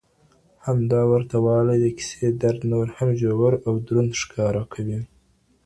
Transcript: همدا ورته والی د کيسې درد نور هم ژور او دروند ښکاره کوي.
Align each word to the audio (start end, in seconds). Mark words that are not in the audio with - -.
همدا 0.65 1.01
ورته 1.11 1.37
والی 1.45 1.77
د 1.81 1.85
کيسې 1.97 2.27
درد 2.41 2.61
نور 2.71 2.87
هم 2.97 3.09
ژور 3.21 3.53
او 3.67 3.73
دروند 3.85 4.11
ښکاره 4.21 4.63
کوي. 4.73 4.99